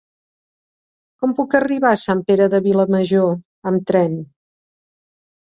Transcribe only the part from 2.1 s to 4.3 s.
Pere de Vilamajor amb tren?